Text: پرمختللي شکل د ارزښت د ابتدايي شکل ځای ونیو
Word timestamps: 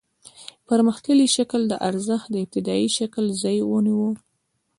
پرمختللي 0.67 1.27
شکل 1.37 1.61
د 1.67 1.73
ارزښت 1.89 2.27
د 2.31 2.35
ابتدايي 2.43 2.89
شکل 2.97 3.25
ځای 3.43 3.57
ونیو 3.63 4.05